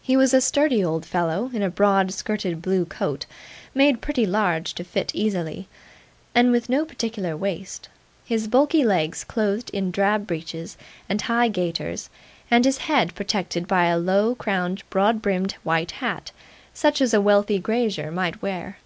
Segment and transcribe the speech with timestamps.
[0.00, 3.26] He was a sturdy old fellow in a broad skirted blue coat,
[3.74, 5.66] made pretty large, to fit easily,
[6.36, 7.88] and with no particular waist;
[8.24, 10.76] his bulky legs clothed in drab breeches
[11.08, 12.10] and high gaiters,
[12.48, 16.30] and his head protected by a low crowned broad brimmed white hat,
[16.72, 18.78] such as a wealthy grazier might wear.